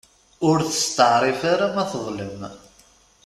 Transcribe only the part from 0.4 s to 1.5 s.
Ur testeεrif